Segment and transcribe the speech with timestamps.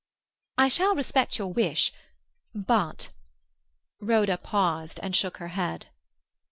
[0.57, 1.93] "I shall respect your wish;
[2.55, 3.09] but—"
[3.99, 5.89] Rhoda paused and shook her head.